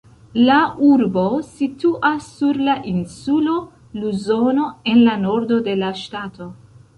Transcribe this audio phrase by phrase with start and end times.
[0.45, 0.53] La
[0.85, 1.25] urbo
[1.57, 3.59] situas sur la insulo
[4.01, 6.51] Luzono, en la nordo de la ŝtato.